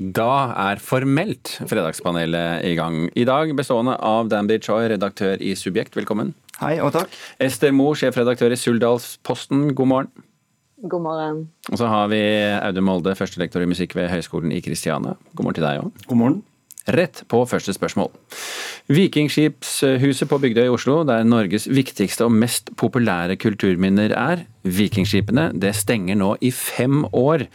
[0.00, 3.02] Da er formelt Fredagspanelet i gang.
[3.12, 6.32] I dag bestående av Danby Choi, redaktør i Subjekt, velkommen.
[6.56, 7.12] Hei og takk.
[7.36, 10.24] Ester Moe, sjefredaktør i Suldalsposten, god morgen.
[10.88, 11.42] God morgen.
[11.68, 12.22] Og så har vi
[12.62, 15.18] Audun Molde, førstelektor i musikk ved Høgskolen i Kristiania.
[15.36, 15.92] God morgen til deg òg.
[16.08, 16.40] God morgen.
[16.88, 18.08] Rett på første spørsmål.
[18.88, 25.76] Vikingskipshuset på Bygdøy i Oslo, der Norges viktigste og mest populære kulturminner er, Vikingskipene, det
[25.76, 27.50] stenger nå i fem år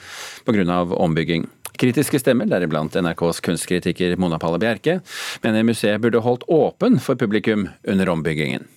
[0.46, 0.82] pga.
[0.94, 1.50] ombygging.
[1.80, 5.00] Kritiske stemmer, deriblant NRKs kunstkritiker Mona Palle Bjerke,
[5.44, 8.68] mener museet burde holdt åpen for publikum under ombyggingen.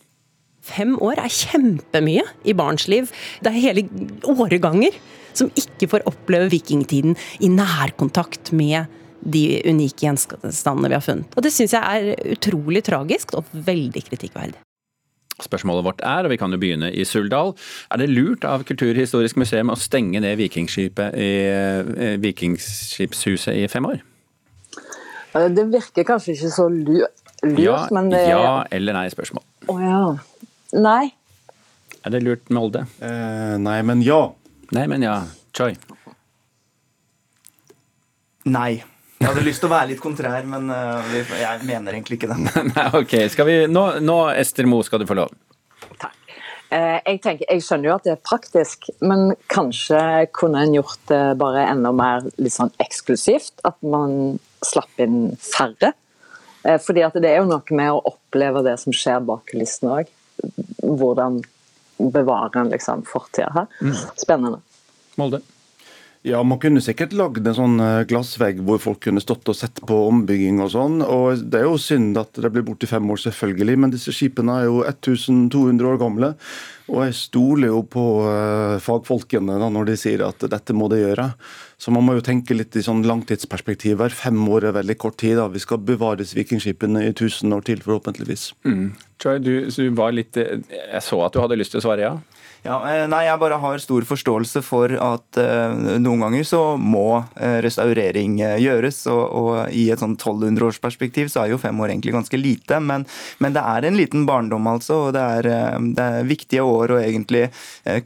[0.69, 3.09] Fem år er kjempemye i barns liv.
[3.41, 3.87] Det er hele
[4.29, 4.97] åreganger
[5.39, 8.91] som ikke får oppleve vikingtiden i nærkontakt med
[9.23, 11.37] de unike gjenstandene vi har funnet.
[11.37, 14.59] Og Det syns jeg er utrolig tragisk og veldig kritikkverdig.
[15.43, 17.53] Spørsmålet vårt er, og vi kan jo begynne i Suldal,
[17.95, 23.87] er det lurt av Kulturhistorisk museum å stenge ned vikingskipet i eh, Vikingskipshuset i fem
[23.87, 24.03] år?
[25.55, 27.23] Det virker kanskje ikke så lurt,
[27.61, 29.45] Ja, men det ja eller nei spørsmål.
[29.71, 30.03] Å ja.
[30.75, 31.13] Nei.
[32.03, 32.87] Er det lurt, Molde?
[32.99, 34.25] Eh, nei, men ja.
[34.75, 35.21] Nei, men ja.
[35.55, 35.73] Choi.
[38.49, 38.81] Nei.
[39.19, 42.39] Jeg hadde lyst til å være litt kontrær, men uh, jeg mener egentlig ikke det.
[42.75, 43.15] Nei, ok.
[43.33, 45.35] Skal vi, nå, nå, Ester Moe, skal du få lov.
[45.99, 46.15] Takk.
[46.69, 49.99] Eh, jeg, tenker, jeg skjønner jo at det er praktisk, men kanskje
[50.37, 53.57] kunne en gjort det bare enda mer litt sånn eksklusivt?
[53.67, 55.95] At man slapp inn færre?
[56.63, 60.03] Eh, fordi at det er jo noe med å oppleve det som skjer bak kulissene
[60.03, 60.13] òg.
[60.85, 61.41] Hvordan
[61.99, 63.95] bevarer en liksom fortida her.
[64.21, 64.61] Spennende.
[65.19, 65.43] Molde.
[66.29, 69.81] Ja, Man kunne sikkert lagd en sånn eh, glassvegg hvor folk kunne stått og sett
[69.89, 70.99] på ombygging og sånn.
[71.01, 74.13] og Det er jo synd at det blir borte i fem år, selvfølgelig, men disse
[74.13, 76.35] skipene er jo 1200 år gamle.
[76.93, 81.01] Og jeg stoler jo på uh, fagfolkene da, når de sier at dette må de
[81.01, 81.31] gjøre.
[81.79, 85.19] Så man må jo tenke litt i sånn langtidsperspektiv hver Fem år er veldig kort
[85.23, 85.37] tid.
[85.39, 85.47] da.
[85.49, 88.51] Vi skal bevares vikingskipene i 1000 år til, forhåpentligvis.
[88.67, 88.89] Mm.
[89.23, 92.13] Troy, du, du var litt Jeg så at du hadde lyst til å svare ja?
[92.67, 97.21] Ja, eh, nei, Jeg bare har stor forståelse for at uh, noen ganger så må
[97.21, 99.05] uh, restaurering uh, gjøres.
[99.13, 102.81] Og, og, I et sånn 1200-årsperspektiv så er jo fem år egentlig ganske lite.
[102.83, 103.07] Men,
[103.39, 104.99] men, det er en liten barndom, altså.
[105.07, 105.51] Og det er,
[105.95, 107.47] det er viktige år å egentlig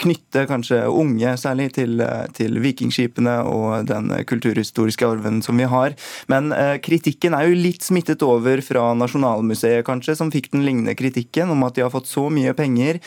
[0.03, 2.03] knytte kanskje unge særlig til,
[2.37, 5.97] til, vikingskipene og den kulturhistoriske arven som vi har.
[6.33, 6.53] Men
[6.85, 11.65] kritikken er jo litt smittet over fra Nasjonalmuseet, kanskje, som fikk den lignende kritikken om
[11.67, 13.01] at de har fått så mye penger.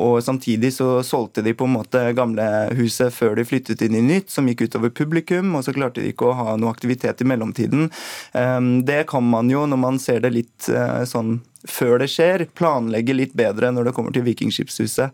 [0.00, 4.30] og samtidig så solgte de på en måte gamlehuset før de flyttet inn i nytt,
[4.30, 7.90] som gikk utover publikum, og så klarte de ikke å ha noe aktivitet i mellomtiden.
[8.32, 12.46] Ehm, det kan man jo, når man ser det litt eh, sånn før det skjer,
[12.56, 15.12] planlegge litt bedre når det kommer til Vikingskipshuset.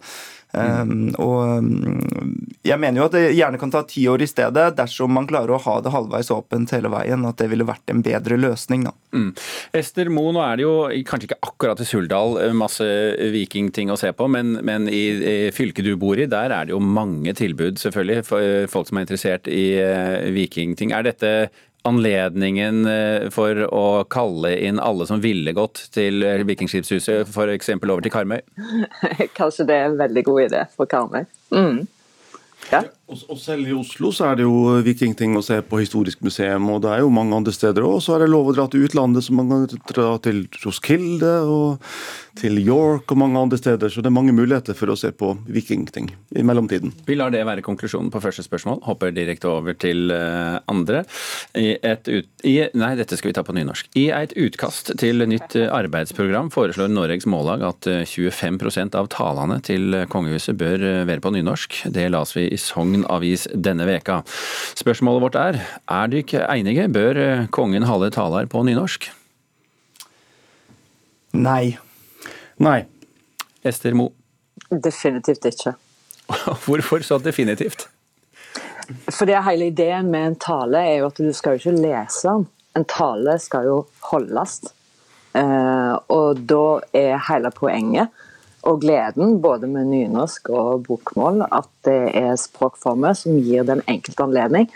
[0.57, 2.31] Um, og um,
[2.65, 5.55] jeg mener jo at det gjerne kan ta ti år i stedet, dersom man klarer
[5.55, 7.27] å ha det halvveis åpent hele veien.
[7.29, 8.95] At det ville vært en bedre løsning, da.
[9.17, 9.31] Mm.
[9.77, 10.75] Ester Moe, nå er det jo
[11.09, 12.87] kanskje ikke akkurat i Suldal eh, masse
[13.33, 16.75] vikingting å se på, men, men i, i, fylket du bor i, der er det
[16.75, 20.93] jo mange tilbud, selvfølgelig, for eh, folk som er interessert i uh, vikingting.
[20.97, 21.33] Er dette
[21.87, 27.73] anledningen eh, for å kalle inn alle som ville gått til Vikingskipshuset, f.eks.
[27.79, 28.41] over til Karmøy?
[29.39, 31.25] Kanskje det er en veldig god idé for Karmøy.
[31.55, 31.85] Mm.
[32.73, 32.83] Ja.
[33.07, 36.81] Og selv i Oslo så er det jo vikingting å se på historisk museum, og
[36.83, 38.01] det er jo mange andre steder òg.
[38.03, 41.85] Så er det lov å dra til utlandet, så man kan dra til Roskilde og
[42.37, 43.93] til York og mange andre steder.
[43.93, 46.97] Så det er mange muligheter for å se på vikingting i mellomtiden.
[47.07, 48.83] Vi lar det være konklusjonen på første spørsmål.
[48.89, 51.05] Hopper direkte over til eh, andre.
[51.55, 53.93] I et ut, i, nei, dette skal vi ta på nynorsk.
[54.03, 59.63] I et utkast til nytt eh, arbeidsprogram foreslår Noregs Mållag at 25 eh, av talene
[59.63, 61.81] til kongehuset bør være på nynorsk.
[61.95, 64.23] Det las vi i Sogn Sogn Avis denne veka.
[64.77, 65.59] Spørsmålet vårt er,
[65.89, 69.11] er dere enige, bør eh, kongen holde taler på nynorsk?
[71.37, 71.77] Nei.
[72.59, 72.87] Nei.
[73.67, 74.13] Ester Mo?
[74.71, 75.75] Definitivt ikke.
[76.65, 77.89] Hvorfor så definitivt?
[79.11, 82.47] Fordi hele ideen med en tale er jo at du skal jo ikke lese den.
[82.77, 83.77] En tale skal jo
[84.09, 84.61] holdes.
[85.37, 88.09] Eh, og da er hele poenget
[88.67, 94.27] og gleden, både med nynorsk og bokmål, at det er språkformer som gir den enkelte
[94.27, 94.69] anledning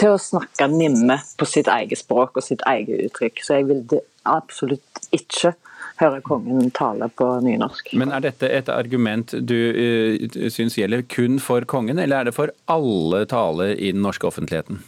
[0.00, 3.42] til å snakke nimme på sitt eget språk og sitt eget uttrykk.
[3.44, 3.82] Så jeg vil
[4.28, 5.54] absolutt ikke
[6.00, 7.92] høre kongen tale på nynorsk.
[8.00, 12.36] Men er dette et argument du uh, syns gjelder kun for kongen, eller er det
[12.36, 14.80] for alle taler i den norske offentligheten?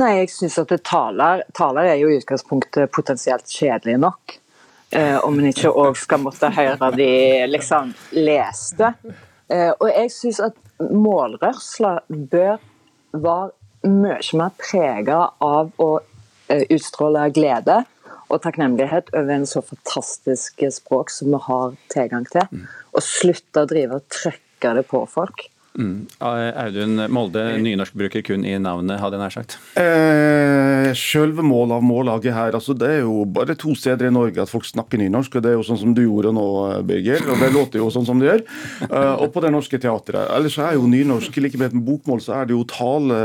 [0.00, 4.39] Nei, jeg syns at taler, taler er jo i utgangspunktet potensielt kjedelig nok.
[4.90, 7.10] Eh, om en ikke òg skal måtte høre de
[7.46, 8.90] liksom leste.
[9.50, 12.58] Eh, og jeg syns at målrørsla bør
[13.12, 15.90] være mye mer prega av å
[16.50, 17.80] eh, utstråle glede
[18.30, 22.66] og takknemlighet over en så fantastisk språk som vi har tilgang til.
[22.94, 25.46] Og slutte å drive og trykke det på folk.
[25.78, 26.06] Mm.
[26.18, 29.54] Audun Molde, nynorskbruker kun i navnet, hadde jeg nær sagt.
[29.78, 34.42] Eh, Selve målet av mållaget her, altså det er jo bare to steder i Norge
[34.42, 35.36] at folk snakker nynorsk.
[35.38, 36.46] og Det er jo sånn som du gjorde nå,
[36.88, 37.22] Birger.
[37.30, 38.42] Og det låter jo sånn som det gjør.
[38.88, 40.26] Eh, og på Det Norske Teatret.
[40.34, 43.20] Ellers er jo nynorsk, like med bokmål, så er det jo tale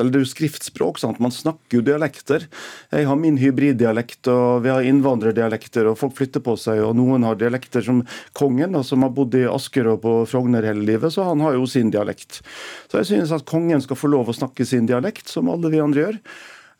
[0.00, 0.98] Eller det er jo skriftspråk.
[0.98, 1.20] sant?
[1.20, 2.48] Man snakker jo dialekter.
[2.92, 6.80] Jeg har min hybriddialekt, og vi har innvandrerdialekter, og folk flytter på seg.
[6.80, 8.02] Og noen har dialekter som
[8.32, 11.52] kongen, da, som har bodd i Asker og på Frogner hele livet, så han har
[11.58, 12.40] jo sin dialekt.
[12.88, 15.82] Så jeg synes at kongen skal få lov å snakke sin dialekt, som alle vi
[15.82, 16.20] andre gjør.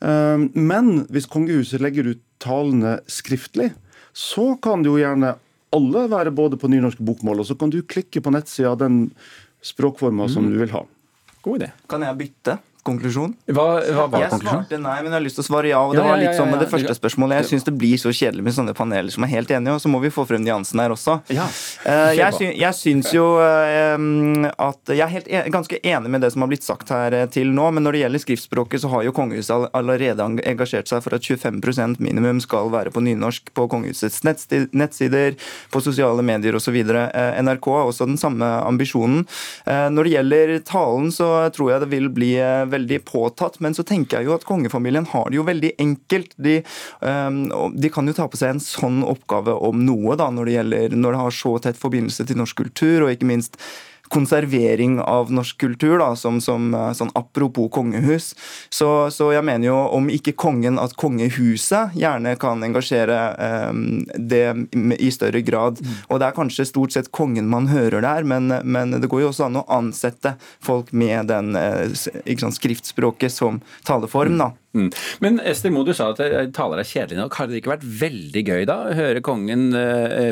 [0.09, 3.73] Eh, Men hvis kongehuset legger ut talene skriftlig,
[4.15, 5.35] så kan det jo gjerne
[5.75, 9.09] alle være både på nynorsk bokmål, og så kan du klikke på nettsida av den
[9.65, 10.85] språkforma som du vil ha.
[11.43, 11.73] God idé.
[11.91, 13.35] Kan jeg bytte konklusjon?
[13.51, 13.67] Hva,
[13.97, 15.81] hva var Jeg svarte nei, men jeg har lyst til å svare ja.
[15.85, 17.41] Og det Ja, var litt ja, sånn med ja, det første spørsmålet.
[17.43, 19.91] Jeg syns det blir så kjedelig med sånne paneler som er helt enige, og så
[19.93, 21.19] må vi få frem nyansene her også.
[21.35, 21.49] Ja,
[21.85, 23.97] Eh, jeg, sy jeg syns jo eh,
[24.63, 27.51] at Jeg er helt ganske enig med det som har blitt sagt her eh, til
[27.55, 31.25] nå, men når det gjelder skriftspråket, så har jo kongehuset allerede engasjert seg for at
[31.27, 35.37] 25% minimum skal være på nynorsk på kongehusets nettsider,
[35.73, 36.77] på sosiale medier osv.
[36.85, 39.25] NRK har også den samme ambisjonen.
[39.67, 42.33] Eh, når det gjelder talen, så tror jeg det vil bli
[42.75, 46.37] veldig påtatt, men så tenker jeg jo at kongefamilien har det jo veldig enkelt.
[46.37, 47.41] De, eh,
[47.75, 51.01] de kan jo ta på seg en sånn oppgave om noe, da, når det gjelder
[51.01, 53.61] når det har så tett forbindelse til norsk kultur, og ikke minst
[54.15, 58.33] konservering av norsk kultur, da, som, som eh, sånn apropos kongehus.
[58.71, 63.73] Så, så jeg mener jo om ikke kongen, at kongehuset gjerne kan engasjere eh,
[64.15, 64.45] det
[65.03, 65.83] i større grad.
[66.09, 69.33] Og det er kanskje stort sett kongen man hører der, men, men det går jo
[69.33, 71.55] også an å ansette folk med den
[71.99, 74.39] sant, skriftspråket som taleform.
[74.39, 74.53] da.
[74.75, 74.89] Mm.
[75.23, 76.23] Men Ester Moe, du sa at
[76.55, 77.39] taler er kjedelig nok.
[77.39, 79.69] Har det ikke vært veldig gøy da høre kongen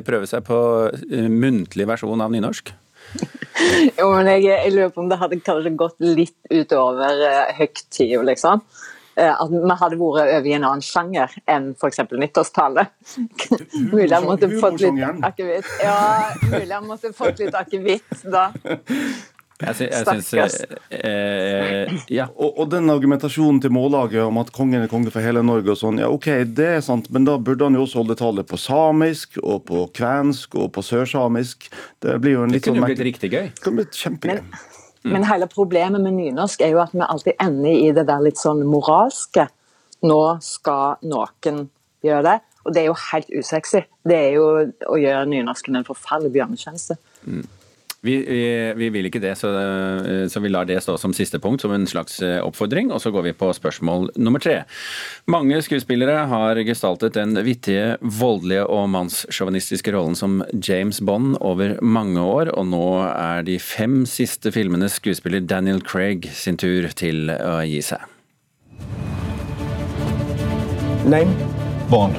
[0.06, 0.58] prøve seg på
[1.30, 2.74] muntlig versjon av nynorsk?
[3.98, 8.22] Jo, men jeg, jeg lurer på om det hadde kanskje gått litt utover uh, høytida,
[8.26, 8.64] liksom.
[9.12, 12.00] Uh, at vi hadde vært over i en annen sjanger enn f.eks.
[12.12, 12.86] nyttårstale.
[13.92, 15.68] mulig jeg måtte fått litt akevitt.
[15.84, 15.98] Ja,
[16.46, 18.48] mulig jeg måtte fått litt akevitt da.
[19.60, 20.56] Jeg, sy jeg syns
[20.90, 22.26] eh, eh, Ja.
[22.34, 25.78] Og, og den argumentasjonen til Mållaget om at kongen er konge for hele Norge og
[25.78, 28.58] sånn, ja ok, det er sant, men da burde han jo også holde tallet på
[28.58, 31.68] samisk og på kvensk og på sørsamisk.
[32.02, 33.50] Det blir jo en litt sånn kunne jo blitt riktig gøy.
[33.52, 34.42] Det kunne blitt kjempegøy.
[35.02, 38.38] Men hele problemet med nynorsk er jo at vi alltid ender i det der litt
[38.38, 39.48] sånn moralske.
[40.06, 41.66] Nå skal noen
[42.06, 42.36] gjøre det.
[42.62, 43.82] Og det er jo helt usexy.
[44.06, 44.46] Det er jo
[44.90, 46.98] å gjøre nynorsken en forferdelig bjørnetjeneste.
[48.04, 51.38] Vi, vi, vi vil ikke det, så, eh, så vi lar det stå som siste
[51.38, 52.88] punkt, som en slags eh, oppfordring.
[52.90, 54.64] Og så går vi på spørsmål nummer tre.
[55.30, 62.18] Mange skuespillere har gestaltet den vittige, voldelige og mannssjåvinistiske rollen som James Bond over mange
[62.18, 67.60] år, og nå er de fem siste filmene skuespiller Daniel Craig sin tur til å
[67.62, 68.02] gi seg.
[71.06, 71.30] Name?
[71.86, 72.18] Bond.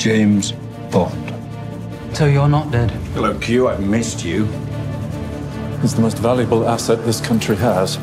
[0.00, 0.54] James
[0.88, 1.36] Bond.
[2.16, 2.90] So you're not dead.
[3.12, 3.68] Hello, Q.
[3.68, 4.48] I've missed you.
[5.82, 7.98] It's the most valuable asset this country has.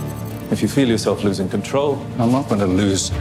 [0.52, 3.12] If you feel yourself losing control, I'm not going to lose.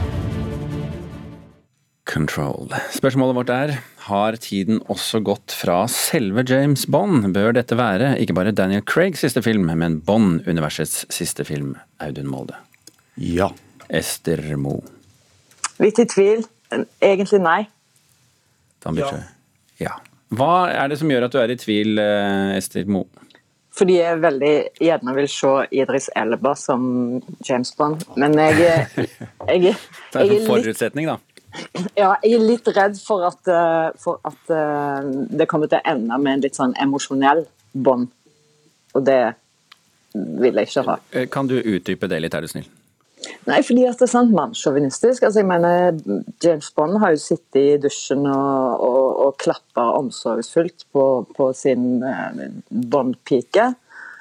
[2.04, 2.72] Control.
[2.90, 3.72] Spørsmålet vårt er
[4.06, 7.34] har tiden også gått fra selve James Bond?
[7.36, 11.74] Bør dette være ikke bare Daniel Craigs siste film, men Bond-universets siste film?
[12.00, 12.56] Audun Molde.
[13.20, 13.50] Ja.
[13.92, 14.80] Ester Moe.
[15.84, 16.46] Litt i tvil.
[17.04, 17.60] Egentlig nei.
[18.80, 19.20] Dan Bytje.
[19.84, 19.98] Ja.
[20.32, 23.25] Hva er det som gjør at du er i tvil, eh, Ester Moe?
[23.76, 26.84] Fordi jeg veldig gjerne vil se Idris Elba som
[27.44, 28.06] James Bond.
[28.16, 29.08] Men jeg, jeg, jeg,
[29.46, 31.18] Det er jeg en er litt forutsetning, da.
[31.96, 35.92] Ja, jeg er litt redd for at, eh, for at eh, det kommer til å
[35.92, 38.10] ende med en litt sånn emosjonell bånd.
[38.96, 39.20] Og det
[40.14, 40.98] vil jeg ikke ha.
[41.12, 42.68] Eh, Kan du utdype det litt, er du snill?
[43.46, 45.24] Nei, fordi at det er sant mannssjåvinistisk.
[45.26, 45.96] Altså, jeg mener,
[46.42, 51.06] James Bond har jo sittet i dusjen og, og, og klappa omsorgsfullt på,
[51.36, 53.72] på sin eh, Bond-pike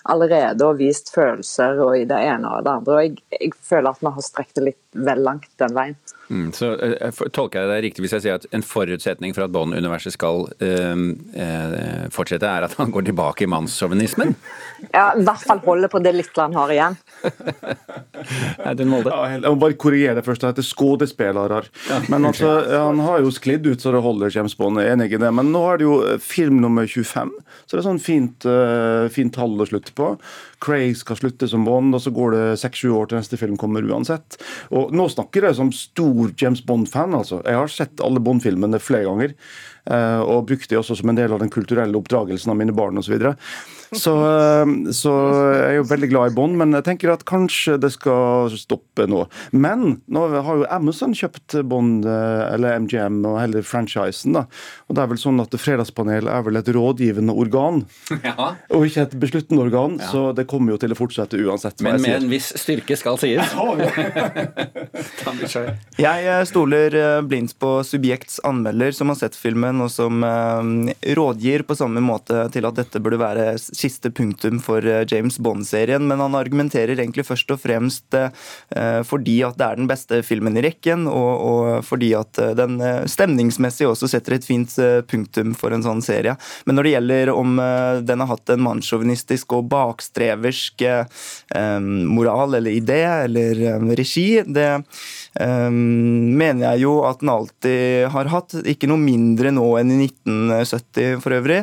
[0.06, 2.96] allerede og vist følelser og i det ene og det andre.
[2.96, 5.98] Og jeg, jeg føler at vi har strekt det litt vel langt den veien.
[6.30, 9.54] Mm, så eh, Tolker jeg det riktig hvis jeg sier at en forutsetning for at
[9.54, 11.04] Bond-universet skal øh,
[11.38, 14.34] eh, fortsette, er at han går tilbake i mannssjåvinismen?
[14.92, 16.98] Ja, I hvert fall holder på det lille han har igjen.
[18.66, 19.12] Audun Molde?
[19.14, 20.44] Ja, Jeg må bare korrigere det først.
[20.44, 21.62] Det heter skuespillere.
[22.12, 24.80] Men altså, han har jo sklidd ut så det holder, James Bond.
[24.82, 25.32] Er enig i det.
[25.36, 27.32] Men nå er det jo eh, film nummer 25,
[27.66, 30.14] så det er sånn fint, uh, fint tall å slutte på.
[30.64, 33.86] Craig skal slutte som Bond, og så går det seks-sju år til neste film kommer
[33.86, 34.40] uansett.
[34.76, 37.42] Og nå snakker jeg som stor James Bond-fan, altså.
[37.46, 39.38] Jeg har sett alle Bond-filmene flere ganger.
[39.86, 42.98] Uh, Og brukt det også som en del av den kulturelle oppdragelsen av mine barn
[42.98, 43.20] osv.
[43.94, 44.14] Så,
[44.96, 47.92] så eh, jeg er jo veldig glad i Bond, men jeg tenker at kanskje det
[47.94, 49.26] skal stoppe nå.
[49.54, 54.34] Men nå har jo Amazon kjøpt Bond, eh, eller MGM, og hele franchisen.
[54.36, 54.46] da.
[54.90, 57.84] Og det er vel sånn at Fredagspanel er vel et rådgivende organ,
[58.26, 58.56] Ja.
[58.74, 60.00] og ikke et besluttende organ.
[60.12, 61.82] Så det kommer jo til å fortsette uansett.
[61.86, 62.20] Men med sier.
[62.24, 63.54] en viss styrke skal sies.
[66.00, 71.64] Jeg eh, stoler eh, blindt på Subjekts anmelder, som har sett filmen, og som rådgir
[71.68, 73.46] på samme måte til at dette burde være
[73.78, 76.04] siste punktum for eh, James Bond-serien.
[76.08, 80.58] Men han argumenterer egentlig først og fremst eh, fordi at det er den beste filmen
[80.58, 82.80] i rekken, og, og fordi at eh, den
[83.12, 84.74] stemningsmessig også setter et fint
[85.10, 86.36] punktum for en sånn serie.
[86.66, 87.56] Men når det gjelder om
[88.06, 90.84] den har hatt en mannssjåvinistisk og bakstreversk
[92.16, 93.62] moral eller idé eller
[93.98, 94.70] regi, det
[95.36, 98.58] mener jeg jo at den alltid har hatt.
[98.68, 101.62] Ikke noe mindre nå enn i 1970 for øvrig,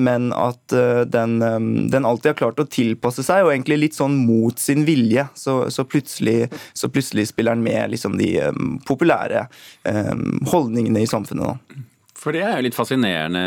[0.00, 1.02] men at eh,
[1.38, 4.84] den, eh, den alltid har klart å tilpasse seg, og egentlig litt sånn mot sin
[4.84, 5.26] vilje.
[5.34, 9.46] Så, så, plutselig, så plutselig spiller den med liksom de eh, populære
[9.84, 10.14] eh,
[10.50, 11.54] holdningene i samfunnet.
[11.54, 11.82] da.
[12.18, 13.40] For det er jo litt fascinerende,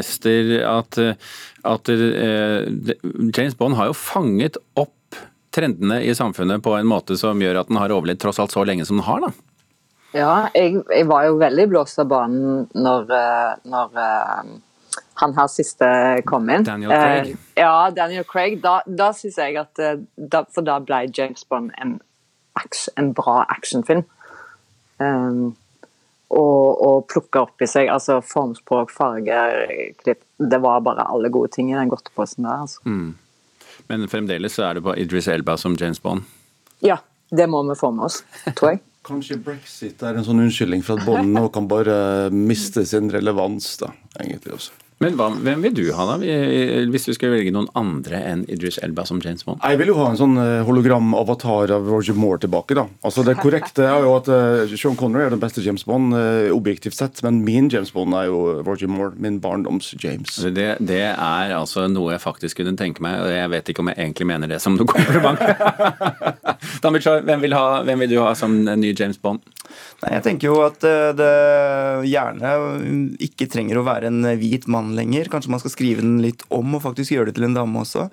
[0.00, 0.96] Ester, at,
[1.68, 5.20] at James Bond har jo fanget opp
[5.54, 8.64] trendene i samfunnet på en måte som gjør at den har overlevd tross alt så
[8.66, 9.28] lenge som den har.
[9.28, 9.30] da.
[10.16, 13.14] Ja, jeg, jeg var jo veldig blåst av banen når,
[13.68, 14.02] når
[15.20, 15.86] han her siste
[16.28, 16.66] kom inn.
[16.66, 17.32] Daniel Craig.
[17.54, 18.58] Eh, ja, Daniel Craig.
[18.62, 21.98] Da, da syns jeg at eh, da, For da ble James Bond en,
[22.58, 24.04] action, en bra actionfilm.
[24.98, 25.56] Um,
[26.28, 29.62] og, og plukka opp i seg altså formspråk, farger,
[30.02, 32.66] klipp Det var bare alle gode ting i den godteposen der.
[32.66, 32.82] altså.
[33.88, 36.26] Men fremdeles så er det på Idris Elba som James Bond.
[36.84, 36.98] Ja,
[37.30, 38.22] det må vi få med oss,
[38.54, 38.82] tror jeg.
[39.08, 43.70] Kanskje brexit er en sånn unnskyldning for at Bond nå kan bare miste sin relevans,
[43.80, 44.74] da, egentlig også.
[44.98, 46.16] Men hva, hvem vil du ha, da?
[46.90, 49.60] Hvis du skal velge noen andre enn Idris Elba som James Bond?
[49.62, 52.74] Jeg vil jo ha en sånn eh, hologram-avatar av Roger Moore tilbake.
[52.74, 52.88] da.
[53.06, 56.48] Altså Det korrekte er jo at eh, Sean Connery er den beste James Bond, eh,
[56.54, 59.14] objektivt sett, men min James Bond er jo Roger Moore.
[59.22, 60.34] Min barndoms James.
[60.58, 63.92] Det, det er altså noe jeg faktisk kunne tenke meg, og jeg vet ikke om
[63.92, 65.38] jeg egentlig mener det som noe kompliment.
[66.98, 69.46] Bichar, hvem, vil ha- hvem vil du ha som ny James Bond?
[69.98, 71.30] Nei, jeg tenker jo at eh, det
[72.06, 72.52] gjerne
[73.26, 75.30] ikke trenger å være en hvit mann lenger.
[75.32, 78.06] Kanskje man skal skrive den litt om og faktisk gjøre det til en dame også.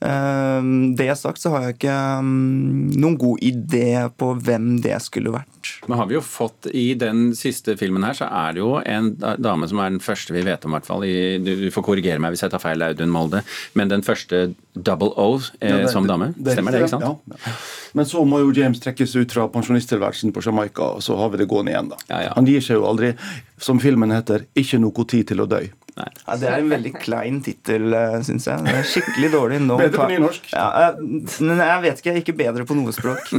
[0.00, 0.62] Eh,
[0.96, 5.74] Det sagt så har jeg ikke mm, noen god idé på hvem det skulle vært.
[5.88, 9.10] Men har vi jo fått I den siste filmen her så er det jo en
[9.38, 11.04] dame som er den første vi vet om, i hvert fall.
[11.44, 13.42] Du, du får korrigere meg hvis jeg tar feil, Audun Molde.
[13.76, 16.32] Men den første Double O eh, Ja, som dame.
[16.36, 17.20] det det, Stemmer det, ikke sant?
[17.28, 17.54] Ja.
[17.98, 21.42] Men så må jo James trekkes ut fra pensjonisttilværelsen på Jamaica, og så har vi
[21.42, 21.98] det gående igjen, da.
[22.08, 22.34] Ja, ja.
[22.36, 23.12] Han gir seg jo aldri.
[23.60, 25.68] Som filmen heter 'Ikke noe tid til å dø'.
[25.96, 27.90] Ja, det er en veldig klein tittel,
[28.26, 28.64] syns jeg.
[28.66, 29.58] Det er skikkelig dårlig.
[29.64, 30.48] Nå Bedre på nynorsk.
[30.54, 31.00] Ja, eh,
[31.42, 32.10] men jeg vet ikke.
[32.10, 33.32] Jeg er Ikke bedre på noe språk.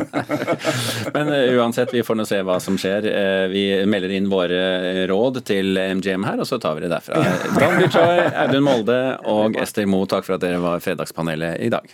[1.16, 3.08] Men eh, uansett, vi får nå se hva som skjer.
[3.12, 4.62] Eh, Vi melder inn våre
[5.10, 7.22] råd til MGM her, og så tar vi det derfra.
[7.60, 9.00] Dan Bichoy, Audun Molde
[9.32, 11.88] og Ester Moe, takk for at dere var Fredagspanelet i dag.